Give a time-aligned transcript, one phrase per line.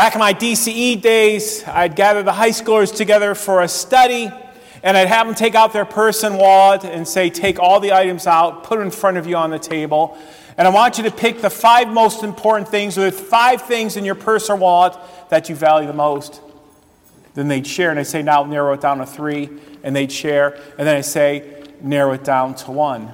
[0.00, 4.30] Back in my DCE days, I'd gather the high schoolers together for a study,
[4.82, 7.92] and I'd have them take out their purse and wallet and say, Take all the
[7.92, 10.16] items out, put them in front of you on the table.
[10.56, 13.98] And I want you to pick the five most important things, or the five things
[13.98, 14.96] in your purse or wallet
[15.28, 16.40] that you value the most.
[17.34, 19.50] Then they'd share, and I'd say, Now narrow it down to three,
[19.82, 20.54] and they'd share.
[20.78, 23.12] And then I say, Narrow it down to one.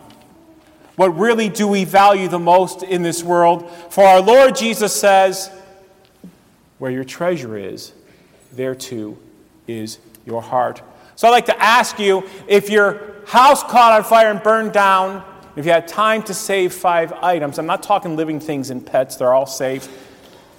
[0.95, 3.69] What really do we value the most in this world?
[3.91, 5.51] For our Lord Jesus says,
[6.79, 7.93] where your treasure is,
[8.53, 9.19] there too
[9.67, 10.83] is your heart.
[11.15, 15.25] So I'd like to ask you if your house caught on fire and burned down,
[15.57, 19.17] if you had time to save five items, I'm not talking living things and pets,
[19.17, 19.89] they're all safe.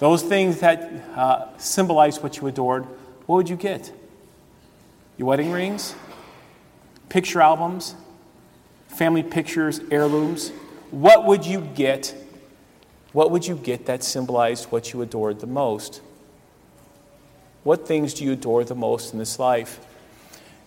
[0.00, 2.84] Those things that uh, symbolize what you adored,
[3.26, 3.92] what would you get?
[5.16, 5.94] Your wedding rings?
[7.08, 7.94] Picture albums?
[8.88, 10.50] Family pictures, heirlooms?
[10.90, 12.14] What would you get?
[13.12, 16.00] What would you get that symbolized what you adored the most?
[17.68, 19.78] What things do you adore the most in this life?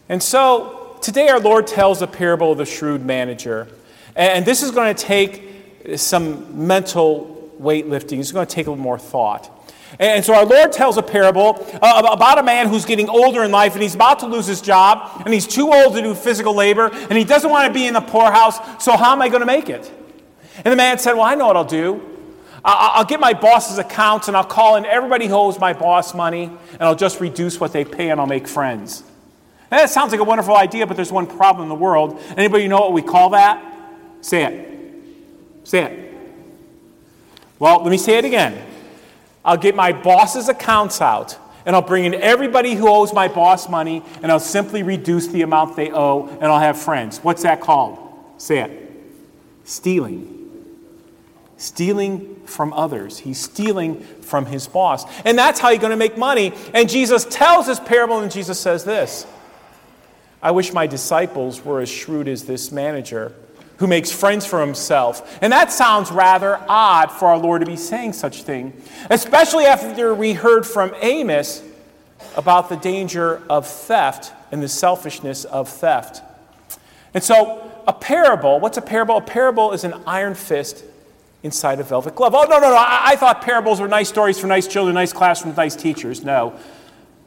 [0.08, 3.70] And so today our Lord tells a parable of the shrewd manager.
[4.16, 8.84] And this is going to take some mental weightlifting, it's going to take a little
[8.84, 9.50] more thought.
[9.98, 13.50] And so our Lord tells a parable uh, about a man who's getting older in
[13.50, 16.54] life and he's about to lose his job and he's too old to do physical
[16.54, 18.60] labor and he doesn't want to be in the poorhouse.
[18.86, 19.92] So, how am I going to make it?
[20.58, 22.11] And the man said, Well, I know what I'll do.
[22.64, 26.44] I'll get my boss's accounts and I'll call in everybody who owes my boss money
[26.44, 29.04] and I'll just reduce what they pay and I'll make friends.
[29.72, 32.22] That sounds like a wonderful idea, but there's one problem in the world.
[32.38, 33.64] Anybody know what we call that?
[34.22, 34.94] Say it.
[35.64, 36.14] Say it.
[37.58, 38.68] Well, let me say it again.
[39.44, 43.70] I'll get my boss's accounts out and I'll bring in everybody who owes my boss
[43.70, 47.20] money and I'll simply reduce the amount they owe and I'll have friends.
[47.20, 47.98] What's that called?
[48.38, 48.92] Say it.
[49.64, 50.41] Stealing
[51.62, 53.20] stealing from others.
[53.20, 55.06] He's stealing from his boss.
[55.26, 56.54] And that's how you're going to make money.
[56.74, 59.28] And Jesus tells this parable, and Jesus says this
[60.42, 63.34] I wish my disciples were as shrewd as this manager
[63.78, 65.40] who makes friends for himself.
[65.42, 68.74] And that sounds rather odd for our Lord to be saying such thing,
[69.10, 71.64] especially after we heard from Amos
[72.36, 76.22] about the danger of theft and the selfishness of theft.
[77.14, 79.18] And so, a parable, what's a parable?
[79.18, 80.86] A parable is an iron fist
[81.44, 82.36] inside a velvet glove.
[82.36, 82.76] Oh, no, no, no.
[82.76, 86.24] I, I thought parables were nice stories for nice children, nice classrooms, nice teachers.
[86.24, 86.58] No.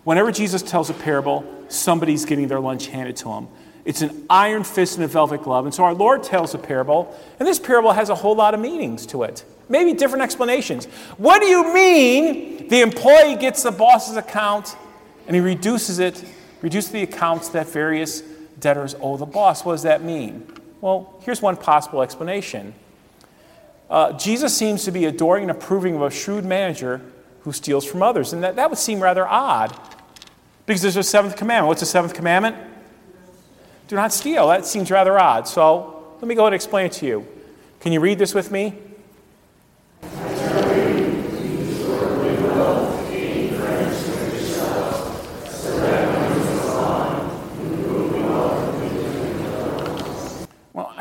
[0.04, 3.48] Whenever Jesus tells a parable, somebody's getting their lunch handed to them.
[3.84, 5.66] It's an iron fist in a velvet glove.
[5.66, 8.60] And so our Lord tells a parable, and this parable has a whole lot of
[8.60, 9.44] meanings to it.
[9.68, 10.86] Maybe different explanations.
[11.16, 14.76] What do you mean the employee gets the boss's account
[15.26, 16.22] and he reduces it,
[16.60, 18.20] reduces the accounts that various
[18.58, 19.64] debtors owe the boss?
[19.64, 20.46] What does that mean?
[20.80, 22.74] Well, here's one possible explanation.
[23.90, 27.00] Uh, Jesus seems to be adoring and approving of a shrewd manager
[27.40, 28.32] who steals from others.
[28.32, 29.78] And that, that would seem rather odd
[30.66, 31.68] because there's a seventh commandment.
[31.68, 32.56] What's the seventh commandment?
[33.88, 34.48] Do not steal.
[34.48, 35.46] That seems rather odd.
[35.46, 37.26] So let me go and explain it to you.
[37.80, 38.78] Can you read this with me?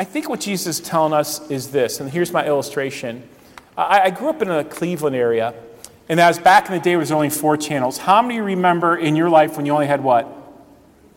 [0.04, 3.24] I think what Jesus is telling us is this, and here's my illustration.
[3.78, 5.54] I, I grew up in the Cleveland area,
[6.10, 8.00] and that was back in the day, there was only four channels.
[8.00, 10.28] How many remember in your life when you only had what?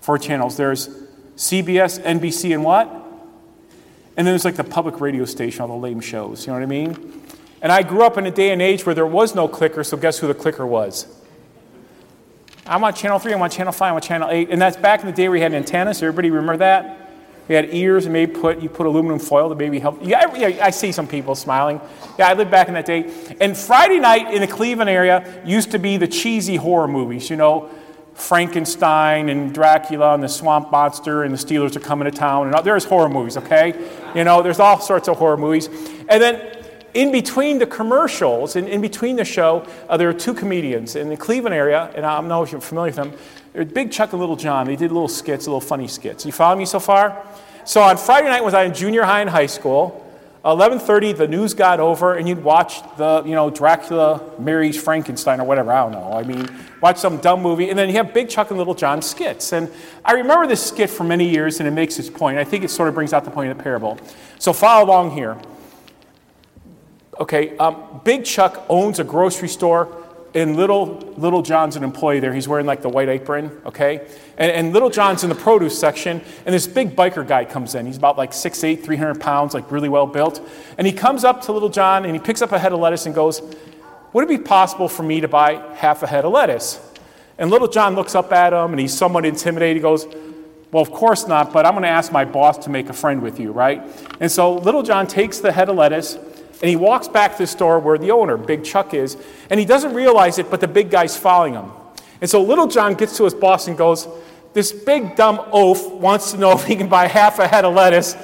[0.03, 0.57] Four channels.
[0.57, 0.87] There's
[1.37, 2.87] CBS, NBC, and what?
[4.17, 6.63] And then there's like the public radio station, all the lame shows, you know what
[6.63, 7.23] I mean?
[7.63, 9.97] And I grew up in a day and age where there was no clicker, so
[9.97, 11.09] guess who the clicker was?
[12.65, 14.51] I'm on channel 3, I'm on channel 5, I'm on channel 8.
[14.51, 16.01] And that's back in the day where we had antennas.
[16.05, 17.03] Everybody remember that?
[17.49, 19.99] We had ears and maybe put you put aluminum foil to maybe help.
[20.03, 21.81] Yeah, yeah, I see some people smiling.
[22.19, 23.13] Yeah, I lived back in that day.
[23.41, 27.31] And Friday night in the Cleveland area used to be the cheesy horror movies.
[27.31, 27.71] You know,
[28.15, 32.53] Frankenstein and Dracula and the Swamp Monster and the Steelers are coming to town.
[32.53, 33.75] And there's horror movies, okay?
[34.15, 35.69] You know, there's all sorts of horror movies.
[36.09, 36.57] And then
[36.95, 41.11] in between the commercials and in between the show, uh, there are two comedians in
[41.11, 43.13] the Cleveland area, and I don't know if you're familiar with them.
[43.65, 44.67] Big Chuck and Little John.
[44.67, 46.27] They did little skits, little funny skits.
[46.27, 47.27] You follow me so far?
[47.65, 50.03] So on Friday night was I in junior high and high school.
[50.45, 55.45] 11:30, the news got over, and you'd watch the, you know, Dracula marries Frankenstein or
[55.45, 55.73] whatever.
[55.73, 56.13] I don't know.
[56.13, 56.49] I mean,
[56.81, 59.53] watch some dumb movie, and then you have Big Chuck and Little John skits.
[59.53, 59.69] And
[60.05, 62.39] I remember this skit for many years, and it makes its point.
[62.39, 63.99] I think it sort of brings out the point of the parable.
[64.39, 65.37] So follow along here.
[67.19, 72.35] Okay, um, Big Chuck owns a grocery store and little little john's an employee there
[72.35, 74.07] he's wearing like the white apron okay
[74.37, 77.87] and, and little john's in the produce section and this big biker guy comes in
[77.87, 80.41] he's about like 6'8 300 pounds like really well built
[80.79, 83.07] and he comes up to little john and he picks up a head of lettuce
[83.07, 83.41] and goes
[84.17, 86.81] would it be possible for me to buy half a head of lettuce?
[87.37, 89.77] And little John looks up at him and he's somewhat intimidated.
[89.77, 90.07] He goes,
[90.73, 93.21] Well, of course not, but I'm going to ask my boss to make a friend
[93.21, 93.83] with you, right?
[94.19, 96.17] And so little John takes the head of lettuce
[96.61, 99.17] and he walks back to the store where the owner, Big Chuck, is,
[99.51, 101.71] and he doesn't realize it, but the big guy's following him.
[102.21, 104.09] And so little John gets to his boss and goes,
[104.55, 107.75] This big dumb oaf wants to know if he can buy half a head of
[107.75, 108.15] lettuce.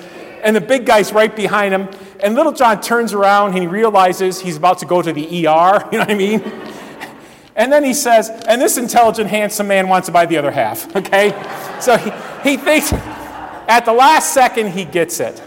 [0.43, 1.88] And the big guy's right behind him.
[2.20, 5.88] And little John turns around and he realizes he's about to go to the ER.
[5.93, 6.40] You know what I mean?
[7.55, 10.94] And then he says, and this intelligent, handsome man wants to buy the other half,
[10.96, 11.31] okay?
[11.81, 12.11] So he,
[12.50, 15.43] he thinks at the last second he gets it,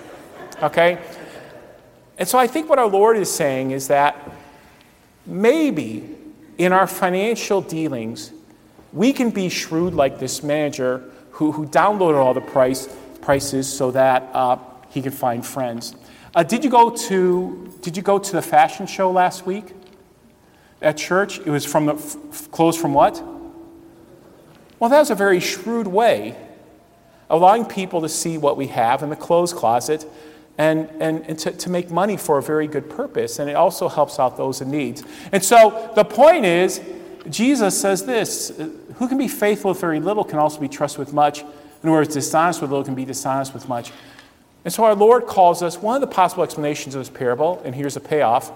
[0.61, 0.99] okay?
[2.17, 4.31] And so I think what our Lord is saying is that
[5.25, 6.09] maybe
[6.57, 8.31] in our financial dealings,
[8.93, 12.87] we can be shrewd like this manager who, who downloaded all the price,
[13.21, 14.57] prices so that uh,
[14.89, 15.95] he could find friends.
[16.33, 19.73] Uh, did, you go to, did you go to the fashion show last week?
[20.81, 23.21] at church, it was from the f- clothes from what?
[24.79, 26.37] Well, that was a very shrewd way,
[27.29, 30.05] allowing people to see what we have in the clothes closet
[30.57, 33.39] and, and, and to, to make money for a very good purpose.
[33.39, 35.01] And it also helps out those in need.
[35.31, 36.81] And so the point is,
[37.29, 38.51] Jesus says this
[38.95, 41.41] who can be faithful with very little can also be trusted with much.
[41.41, 43.91] In other words, dishonest with little can be dishonest with much.
[44.63, 47.75] And so our Lord calls us, one of the possible explanations of this parable, and
[47.75, 48.51] here's a payoff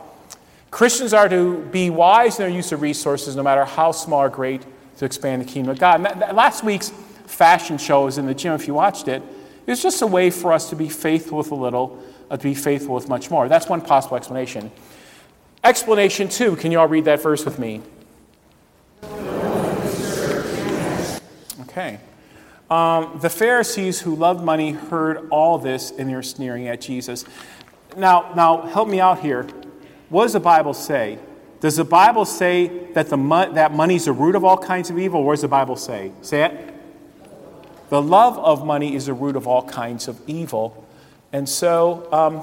[0.71, 4.29] Christians are to be wise in their use of resources, no matter how small or
[4.29, 4.63] great,
[4.97, 6.03] to expand the kingdom of God.
[6.05, 6.89] That, that, last week's
[7.25, 9.23] fashion show was in the gym, if you watched it,
[9.69, 12.44] it was just a way for us to be faithful with a little, uh, to
[12.44, 13.48] be faithful with much more.
[13.48, 14.71] That's one possible explanation.
[15.63, 17.83] Explanation two, can you all read that verse with me?
[21.62, 22.00] Okay.
[22.71, 27.24] Um, the Pharisees who loved money heard all this and they're sneering at Jesus.
[27.95, 29.44] Now, now help me out here.
[30.10, 31.19] What does the Bible say?
[31.60, 34.89] Does the Bible say that, the mo- that money is the root of all kinds
[34.89, 35.24] of evil?
[35.24, 36.12] What does the Bible say?
[36.24, 36.75] Say it.
[37.89, 40.88] The love of money is the root of all kinds of evil.
[41.33, 42.36] And so, um,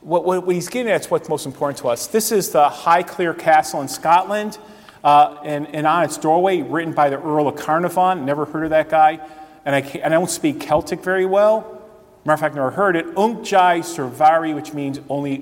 [0.00, 2.06] what, what, he's getting at is what's most important to us.
[2.06, 4.58] This is the High Highclere Castle in Scotland,
[5.02, 8.24] uh, and, and on its doorway, written by the Earl of Carnarvon.
[8.24, 9.20] Never heard of that guy.
[9.66, 11.82] And I, and I don't speak Celtic very well.
[12.24, 13.06] Matter of fact, never heard it.
[13.18, 15.40] Ung je serviray, which means only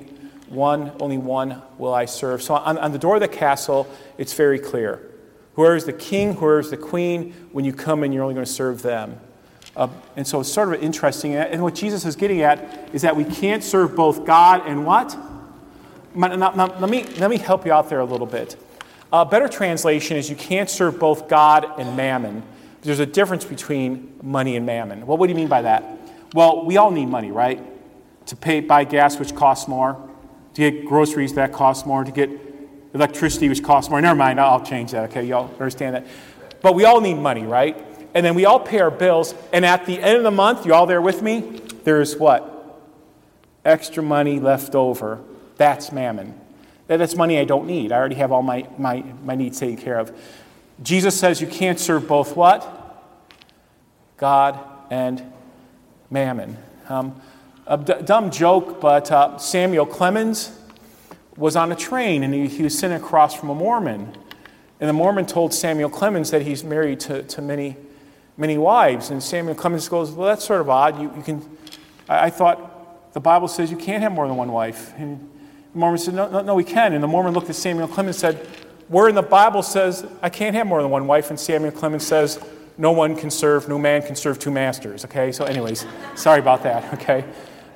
[0.49, 2.43] one, only one will I serve.
[2.43, 3.89] So on, on the door of the castle,
[4.19, 5.12] it's very clear.
[5.55, 8.47] Whoever is the king, whoever is the queen, when you come in, you're only going
[8.47, 9.19] to serve them.
[9.77, 11.35] Uh, and so it's sort of interesting.
[11.35, 15.17] And what Jesus is getting at is that we can't serve both God and what?
[16.15, 18.57] Now, now, let, me, let me help you out there a little bit.
[19.13, 22.43] A better translation is you can't serve both God and mammon.
[22.83, 25.07] There's a difference between money and mammon.
[25.07, 25.85] Well, what do you mean by that?
[26.35, 27.61] Well, we all need money, right?
[28.27, 29.97] To pay, buy gas, which costs more
[30.55, 32.52] to get groceries that cost more, to get
[32.95, 34.01] electricity, which costs more.
[34.01, 35.25] Never mind, I'll change that, okay?
[35.25, 36.07] Y'all understand that?
[36.61, 37.77] But we all need money, right?
[38.15, 40.75] And then we all pay our bills, and at the end of the month, you
[40.75, 41.61] all there with me?
[41.85, 42.49] There's what?
[43.65, 45.21] Extra money left over.
[45.57, 46.39] That's mammon.
[46.87, 47.93] That's money I don't need.
[47.93, 50.13] I already have all my, my, my needs taken care of.
[50.83, 52.79] Jesus says you can't serve both what?
[54.17, 54.59] God
[54.91, 55.23] and
[56.11, 56.59] mammon.
[56.89, 57.21] Um,
[57.67, 60.59] a d- dumb joke, but uh, Samuel Clemens
[61.37, 64.17] was on a train and he, he, was sitting across from a Mormon.
[64.81, 67.77] And the Mormon told Samuel Clemens that he's married to, to many,
[68.37, 69.11] many wives.
[69.11, 71.01] And Samuel Clemens goes, Well, that's sort of odd.
[71.01, 71.59] You, you can,
[72.09, 74.93] I, I thought the Bible says you can't have more than one wife.
[74.97, 75.31] And
[75.73, 76.93] the Mormon said, no, no, no, we can.
[76.93, 78.47] And the Mormon looked at Samuel Clemens and said,
[78.89, 81.31] Where in the Bible says I can't have more than one wife?
[81.31, 82.43] And Samuel Clemens says,
[82.79, 85.05] No one can serve, no man can serve two masters.
[85.05, 86.95] Okay, so, anyways, sorry about that.
[87.03, 87.25] Okay.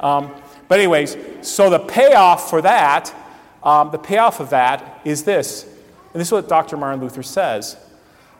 [0.00, 0.30] Um,
[0.68, 3.14] but, anyways, so the payoff for that,
[3.62, 5.64] um, the payoff of that is this.
[5.64, 6.76] And this is what Dr.
[6.76, 7.76] Martin Luther says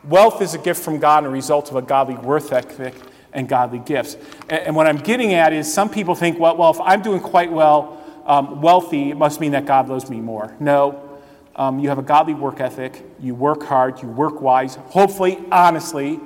[0.03, 2.95] Wealth is a gift from God and a result of a godly worth ethic
[3.33, 4.15] and godly gifts.
[4.49, 7.19] And, and what I'm getting at is some people think, well, well if I'm doing
[7.19, 10.55] quite well, um, wealthy, it must mean that God loves me more.
[10.59, 11.19] No.
[11.55, 16.19] Um, you have a godly work ethic, you work hard, you work wise, hopefully, honestly,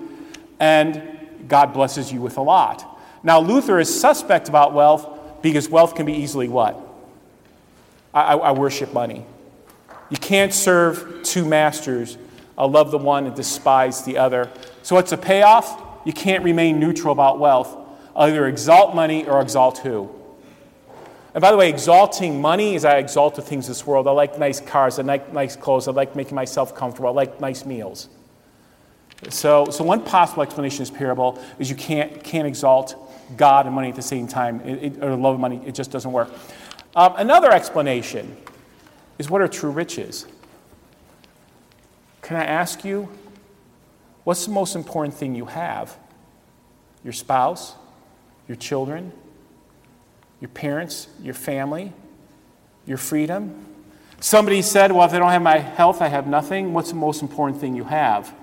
[0.60, 1.02] and
[1.48, 3.00] God blesses you with a lot.
[3.24, 6.78] Now, Luther is suspect about wealth because wealth can be easily what?
[8.14, 9.26] I, I, worship money.
[10.10, 12.18] You can't serve two masters.
[12.58, 14.52] I love the one and despise the other.
[14.84, 15.82] So, what's the payoff?
[16.06, 17.78] You can't remain neutral about wealth.
[18.16, 20.14] Either exalt money or exalt who?
[21.34, 24.08] And by the way, exalting money is I exalt the things of this world.
[24.08, 27.40] I like nice cars, I like nice clothes, I like making myself comfortable, I like
[27.40, 28.10] nice meals.
[29.30, 32.96] So, so one possible explanation of this parable is you can't, can't exalt
[33.38, 35.92] God and money at the same time, it, it, or love of money, it just
[35.92, 36.30] doesn't work.
[36.96, 38.36] Um, another explanation
[39.18, 40.26] is what are true riches?
[42.22, 43.10] Can I ask you,
[44.24, 45.98] what's the most important thing you have?
[47.04, 47.76] Your spouse,
[48.48, 49.12] your children,
[50.40, 51.94] your parents, your family,
[52.86, 53.66] your freedom?
[54.20, 56.74] Somebody said, Well, if I don't have my health, I have nothing.
[56.74, 58.34] What's the most important thing you have?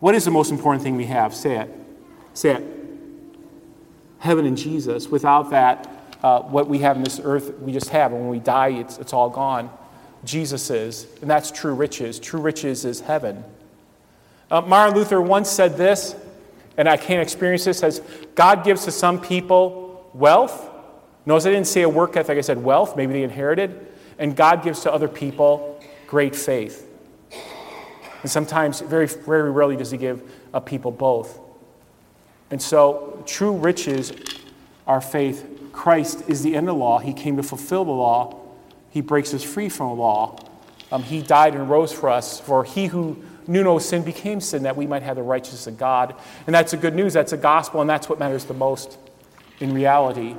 [0.00, 1.34] What is the most important thing we have?
[1.34, 1.70] Say it.
[2.34, 2.64] Say it.
[4.18, 5.08] Heaven and Jesus.
[5.08, 8.12] Without that, uh, what we have in this earth, we just have.
[8.12, 9.70] And when we die, it's, it's all gone.
[10.24, 11.06] Jesus is.
[11.22, 12.18] And that's true riches.
[12.18, 13.42] True riches is heaven.
[14.50, 16.14] Uh, Martin Luther once said this,
[16.76, 18.00] and I can't experience this, as
[18.34, 20.68] God gives to some people wealth.
[21.26, 22.96] Notice I didn't say a work ethic, I said wealth.
[22.96, 23.86] Maybe they inherited.
[24.18, 26.86] And God gives to other people great faith.
[28.22, 30.22] And sometimes, very, very rarely, does He give
[30.52, 31.38] a people both.
[32.50, 34.12] And so, true riches
[34.86, 35.59] are faith.
[35.72, 36.98] Christ is the end of the law.
[36.98, 38.40] He came to fulfill the law.
[38.90, 40.38] He breaks us free from the law.
[40.92, 42.40] Um, he died and rose for us.
[42.40, 45.78] For he who knew no sin became sin that we might have the righteousness of
[45.78, 46.14] God.
[46.46, 47.12] And that's a good news.
[47.12, 48.98] That's a gospel, and that's what matters the most
[49.60, 50.36] in reality.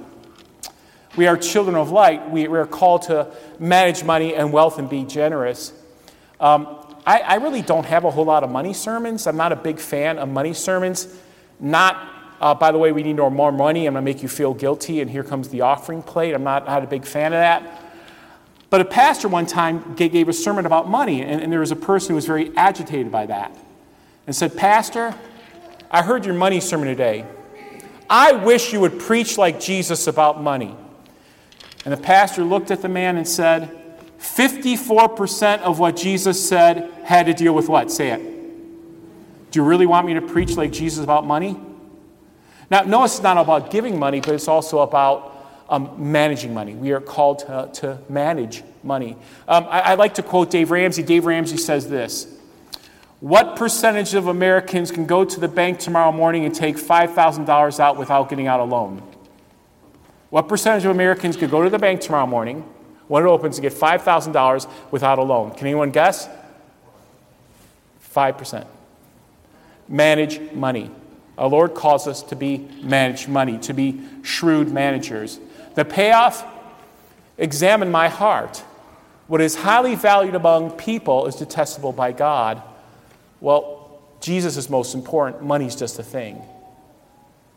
[1.16, 2.30] We are children of light.
[2.30, 5.74] We, we are called to manage money and wealth and be generous.
[6.40, 9.28] Um, I, I, really don't have a whole lot of money sermons.
[9.28, 11.14] I'm not a big fan of money sermons.
[11.60, 12.08] Not,
[12.42, 13.86] uh, by the way, we need more money.
[13.86, 16.34] I'm going to make you feel guilty, and here comes the offering plate.
[16.34, 17.82] I'm not, not a big fan of that.
[18.72, 21.76] But a pastor one time gave a sermon about money, and, and there was a
[21.76, 23.56] person who was very agitated by that
[24.26, 25.14] and said, Pastor,
[25.92, 27.26] I heard your money sermon today.
[28.10, 30.76] I wish you would preach like Jesus about money.
[31.86, 33.78] And the pastor looked at the man and said,
[34.20, 37.92] 54% of what Jesus said had to deal with what?
[37.92, 38.22] Say it.
[39.52, 41.60] Do you really want me to preach like Jesus about money?
[42.72, 45.38] Now, no, it's not about giving money, but it's also about
[45.70, 46.74] um, managing money.
[46.74, 49.18] We are called to, to manage money.
[49.46, 51.04] Um, I, I like to quote Dave Ramsey.
[51.04, 52.34] Dave Ramsey says this
[53.20, 57.98] What percentage of Americans can go to the bank tomorrow morning and take $5,000 out
[57.98, 59.04] without getting out a loan?
[60.30, 62.62] What percentage of Americans could go to the bank tomorrow morning
[63.10, 65.52] when it opens to get $5,000 without a loan?
[65.52, 66.30] Can anyone guess?
[68.16, 68.66] 5%.
[69.90, 70.90] Manage money.
[71.38, 75.40] Our Lord calls us to be manage money, to be shrewd managers.
[75.76, 76.46] The payoff
[77.38, 78.64] examine my heart.
[79.28, 82.62] What is highly valued among people is detestable by God.
[83.40, 85.42] Well, Jesus is most important.
[85.44, 86.42] Money's just a thing.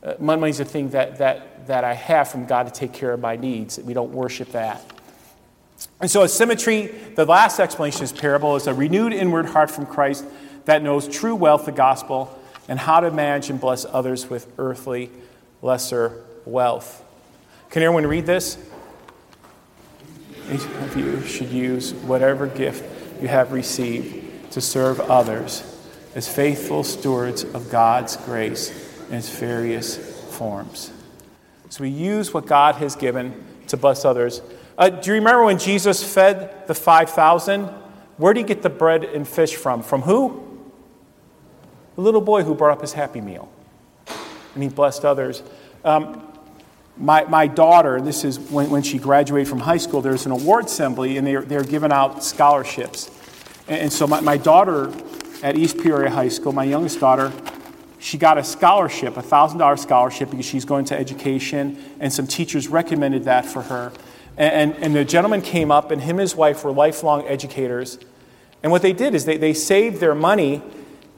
[0.02, 3.20] Uh, money's a thing that, that, that I have from God to take care of
[3.20, 3.78] my needs.
[3.78, 4.82] We don't worship that.
[6.00, 9.86] And so, a symmetry, the last explanation is parable, is a renewed inward heart from
[9.86, 10.24] Christ
[10.64, 15.10] that knows true wealth, the gospel, and how to manage and bless others with earthly,
[15.62, 17.02] lesser wealth.
[17.70, 18.58] Can everyone read this?
[20.52, 22.84] Each of you should use whatever gift
[23.20, 25.70] you have received to serve others
[26.14, 28.70] as faithful stewards of God's grace
[29.08, 29.96] in its various
[30.36, 30.92] forms.
[31.70, 34.42] So we use what God has given to bless others.
[34.76, 37.64] Uh, do you remember when Jesus fed the 5,000?
[38.16, 39.82] Where did he get the bread and fish from?
[39.82, 40.53] From who?
[41.94, 43.50] The little boy who brought up his happy meal.
[44.54, 45.42] And he blessed others.
[45.84, 46.26] Um,
[46.96, 50.66] my, my daughter, this is when, when she graduated from high school, there's an award
[50.66, 53.10] assembly and they're, they're giving out scholarships.
[53.68, 54.92] And, and so my, my daughter
[55.42, 57.32] at East Peoria High School, my youngest daughter,
[57.98, 62.68] she got a scholarship, a $1,000 scholarship, because she's going to education, and some teachers
[62.68, 63.92] recommended that for her.
[64.36, 67.98] And, and, and, the gentleman came up, and him and his wife were lifelong educators.
[68.62, 70.62] And what they did is they, they saved their money,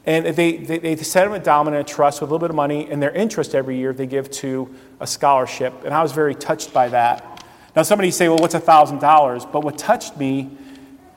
[0.07, 2.57] and they, they, they set them endowment in a trust with a little bit of
[2.57, 5.85] money, and their interest every year they give to a scholarship.
[5.85, 7.45] And I was very touched by that.
[7.75, 9.53] Now, somebody say, well, what's $1,000?
[9.53, 10.57] But what touched me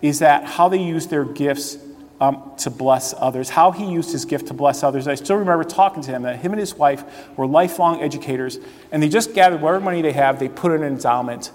[0.01, 1.77] is that how they use their gifts
[2.19, 5.07] um, to bless others, how he used his gift to bless others.
[5.07, 7.03] I still remember talking to him that him and his wife
[7.37, 8.59] were lifelong educators,
[8.91, 11.51] and they just gathered whatever money they have, they put it in an endowment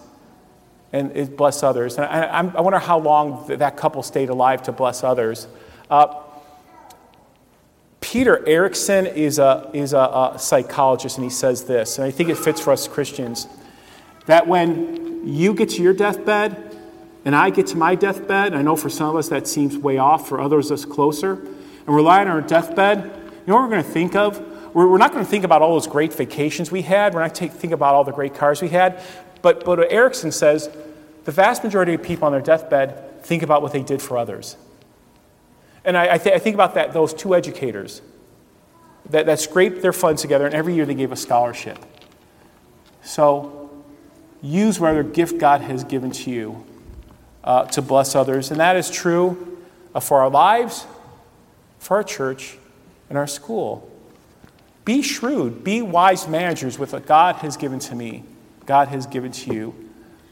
[0.93, 1.97] and it bless others.
[1.97, 5.49] And I, I, wonder how long that couple stayed alive to bless others.
[5.91, 6.23] Uh,
[8.15, 9.99] Peter Erickson is, a, is a,
[10.35, 13.49] a psychologist, and he says this, and I think it fits for us Christians
[14.27, 16.79] that when you get to your deathbed,
[17.25, 19.99] and I get to my deathbed, I know for some of us that seems way
[19.99, 23.71] off, for others it's closer, and we're lying on our deathbed, you know what we're
[23.71, 24.39] going to think of?
[24.73, 27.15] We're, we're not going to think about all those great vacations we had.
[27.15, 29.03] We're not going to think about all the great cars we had.
[29.43, 30.71] But, but Erickson says
[31.25, 34.57] the vast majority of people on their deathbed think about what they did for others.
[35.85, 38.01] And I, I, th- I think about that, those two educators
[39.11, 41.79] that, that scraped their funds together, and every year they gave a scholarship.
[43.03, 43.71] So
[44.41, 46.65] use whatever gift God has given to you
[47.43, 48.51] uh, to bless others.
[48.51, 49.59] And that is true
[49.95, 50.87] uh, for our lives,
[51.79, 52.57] for our church,
[53.09, 53.91] and our school.
[54.85, 58.25] Be shrewd, be wise managers with what God has given to me,
[58.67, 59.75] God has given to you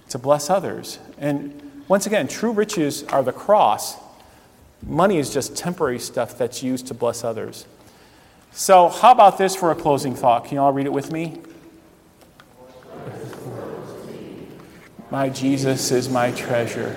[0.08, 0.98] to bless others.
[1.18, 3.96] And once again, true riches are the cross.
[4.86, 7.66] Money is just temporary stuff that's used to bless others.
[8.50, 10.44] So, how about this for a closing thought?
[10.44, 11.40] Can you all read it with me?
[15.10, 16.96] My Jesus is my treasure,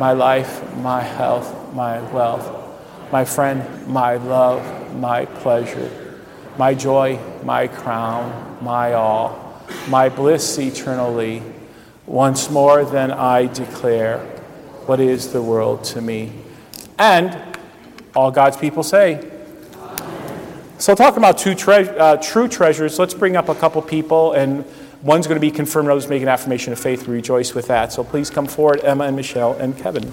[0.00, 2.50] my life, my health, my wealth,
[3.12, 5.90] my friend, my love, my pleasure,
[6.56, 11.42] my joy, my crown, my all, my bliss eternally.
[12.06, 14.18] Once more, then I declare
[14.86, 16.32] what is the world to me.
[16.98, 17.40] And
[18.14, 19.32] all God's people say,
[20.82, 24.64] so, talking about two tre- uh, true treasures, let's bring up a couple people, and
[25.00, 27.06] one's going to be confirmed, others make an affirmation of faith.
[27.06, 27.92] We rejoice with that.
[27.92, 30.10] So, please come forward, Emma and Michelle and Kevin.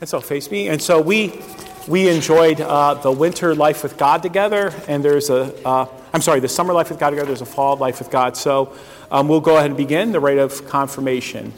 [0.00, 0.68] And so, face me.
[0.68, 1.42] And so, we
[1.88, 6.40] we enjoyed uh, the winter life with God together, and there's a uh, I'm sorry,
[6.40, 7.26] the summer life with God together.
[7.26, 8.36] There's a fall life with God.
[8.36, 8.74] So,
[9.10, 11.52] um, we'll go ahead and begin the rite of confirmation.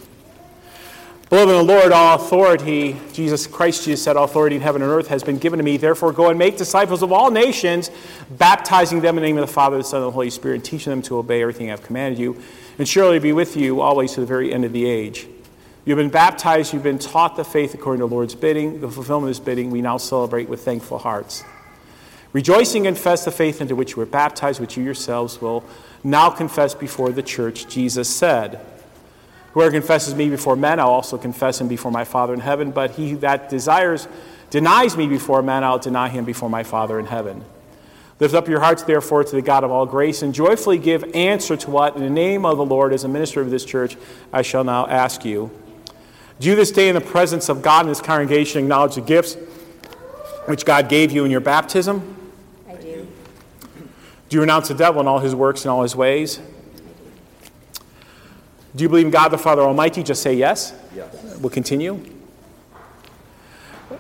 [1.31, 4.91] Beloved in the Lord, all authority, Jesus Christ Jesus said, all authority in heaven and
[4.91, 5.79] earth has been given to me.
[5.79, 7.91] Therefore, go and make disciples of all nations,
[8.33, 10.65] baptizing them in the name of the Father, the Son, and the Holy Spirit, and
[10.65, 12.43] teaching them to obey everything I have commanded you,
[12.79, 15.27] and surely be with you always to the very end of the age.
[15.87, 18.83] You've been baptized, you've been taught the faith according to the Lord's bidding.
[18.83, 21.43] The fulfillment of his bidding we now celebrate with thankful hearts.
[22.33, 25.65] Rejoicing confess the faith into which you were baptized, which you yourselves will
[26.03, 28.59] now confess before the church, Jesus said.
[29.53, 32.71] Whoever confesses me before men, I'll also confess him before my Father in heaven.
[32.71, 34.09] But he that desires
[34.49, 37.45] denies me before men, I'll deny him before my Father in heaven.
[38.19, 41.57] Lift up your hearts, therefore, to the God of all grace, and joyfully give answer
[41.57, 43.97] to what, in the name of the Lord, as a minister of this church,
[44.33, 45.51] I shall now ask you.
[46.41, 49.35] Do you this day in the presence of God and His congregation acknowledge the gifts
[50.47, 52.22] which God gave you in your baptism?
[54.33, 56.41] Do you renounce the devil and all his works and all his ways?
[58.75, 60.03] Do you believe in God the Father Almighty?
[60.03, 60.73] Just say yes.
[60.97, 61.37] Yes.
[61.39, 62.03] We'll continue.
[63.91, 63.99] Do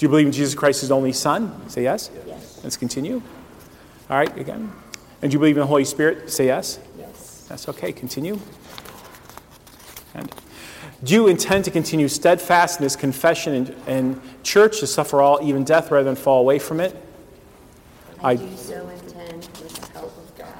[0.00, 1.70] you believe in Jesus Christ, his only Son?
[1.70, 2.10] Say yes.
[2.26, 2.60] Yes.
[2.64, 3.22] Let's continue.
[4.10, 4.72] All right, again.
[5.22, 6.32] And do you believe in the Holy Spirit?
[6.32, 6.80] Say yes.
[6.98, 7.46] Yes.
[7.48, 7.92] That's okay.
[7.92, 8.40] Continue.
[10.14, 10.34] And
[11.04, 15.38] do you intend to continue steadfast in this confession and, and church to suffer all,
[15.44, 17.06] even death, rather than fall away from it?
[18.22, 20.54] I, I- do so intend with the help of God.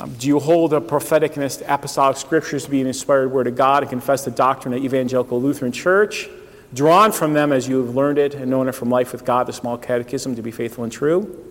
[0.00, 3.56] Um, do you hold the prophetic and apostolic scriptures to be an inspired word of
[3.56, 6.28] God and confess the doctrine of Evangelical Lutheran Church,
[6.72, 9.46] drawn from them as you have learned it and known it from life with God,
[9.46, 11.44] the small catechism, to be faithful and true?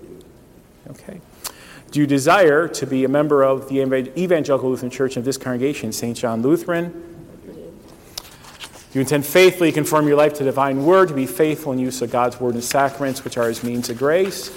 [0.90, 1.22] Okay.
[1.92, 3.82] Do you desire to be a member of the
[4.18, 6.18] Evangelical Lutheran Church of this congregation, St.
[6.18, 6.92] John Lutheran?
[7.46, 11.72] Do you intend faithfully to conform your life to the divine word, to be faithful
[11.74, 14.52] in use of God's word and sacraments, which are his means of grace?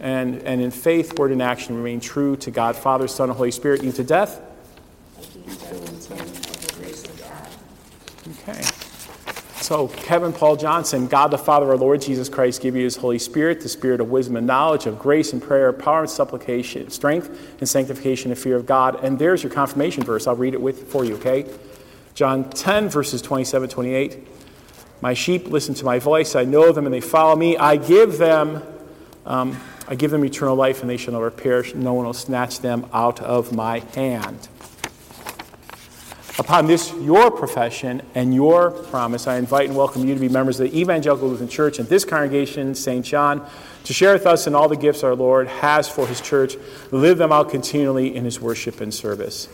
[0.00, 3.50] And, and in faith, word, and action remain true to God, Father, Son, and Holy
[3.50, 4.40] Spirit, even to death?
[8.48, 8.62] Okay.
[9.60, 13.18] So, Kevin Paul Johnson, God the Father, our Lord Jesus Christ, give you his Holy
[13.18, 17.56] Spirit, the spirit of wisdom and knowledge, of grace and prayer, power and supplication, strength
[17.58, 19.02] and sanctification and fear of God.
[19.02, 20.28] And there's your confirmation verse.
[20.28, 21.50] I'll read it with, for you, okay?
[22.14, 24.28] John 10, verses 27 28.
[25.00, 26.36] My sheep listen to my voice.
[26.36, 27.56] I know them and they follow me.
[27.56, 28.62] I give them.
[29.24, 31.74] Um, I give them eternal life, and they shall never perish.
[31.74, 34.48] No one will snatch them out of my hand.
[36.38, 40.60] Upon this, your profession and your promise, I invite and welcome you to be members
[40.60, 43.04] of the Evangelical Lutheran Church and this congregation, St.
[43.04, 43.48] John,
[43.84, 46.56] to share with us in all the gifts our Lord has for his church,
[46.90, 49.48] live them out continually in his worship and service.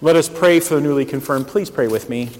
[0.00, 1.46] Let us pray for the newly confirmed.
[1.46, 2.30] Please pray with me.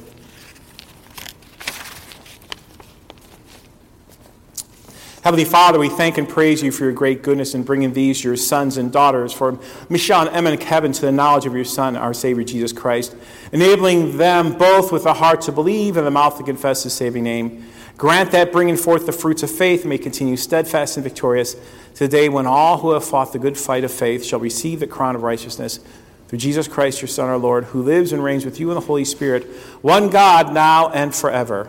[5.30, 8.36] Heavenly Father, we thank and praise you for your great goodness in bringing these, your
[8.36, 11.94] sons and daughters, for Michelle and Emma and Kevin, to the knowledge of your Son,
[11.94, 13.14] our Savior Jesus Christ,
[13.52, 17.22] enabling them both with the heart to believe and the mouth to confess his saving
[17.22, 17.64] name.
[17.96, 22.08] Grant that bringing forth the fruits of faith may continue steadfast and victorious to the
[22.08, 25.14] day when all who have fought the good fight of faith shall receive the crown
[25.14, 25.78] of righteousness
[26.26, 28.80] through Jesus Christ, your Son, our Lord, who lives and reigns with you in the
[28.80, 29.44] Holy Spirit,
[29.80, 31.68] one God, now and forever.